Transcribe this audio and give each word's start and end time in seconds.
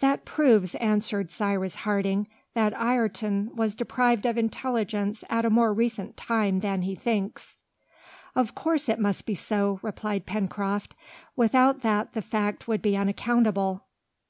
"That 0.00 0.24
proves," 0.24 0.74
answered 0.76 1.30
Cyrus 1.30 1.74
Harding, 1.84 2.26
"that 2.54 2.72
Ayrton 2.72 3.54
was 3.54 3.74
deprived 3.74 4.24
of 4.24 4.38
intelligence 4.38 5.24
at 5.28 5.44
a 5.44 5.50
more 5.50 5.74
recent 5.74 6.16
time 6.16 6.60
than 6.60 6.80
he 6.80 6.94
thinks." 6.94 7.58
"Of 8.34 8.54
course 8.54 8.88
it 8.88 8.98
must 8.98 9.26
be 9.26 9.34
so," 9.34 9.78
replied 9.82 10.24
Pencroft, 10.24 10.94
"without 11.36 11.82
that 11.82 12.14
the 12.14 12.22
fact 12.22 12.66
would 12.66 12.80
be 12.80 12.96
unaccountable." 12.96 13.84